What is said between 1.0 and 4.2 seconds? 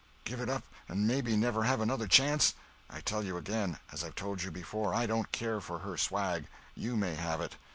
maybe never have another chance. I tell you again, as I've